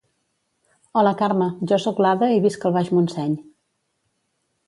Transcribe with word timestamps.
Hola 1.01 1.11
Carme, 1.19 1.49
jo 1.71 1.77
soc 1.83 2.01
l'Ada 2.05 2.31
i 2.37 2.41
visc 2.47 2.67
al 2.69 2.75
Baix 2.79 2.91
Montseny 2.99 3.35